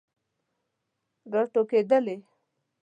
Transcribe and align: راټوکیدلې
راټوکیدلې 1.33 2.15